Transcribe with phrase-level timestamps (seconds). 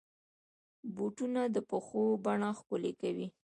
[0.95, 3.27] بوټونه د پښو بڼه ښکلي کوي.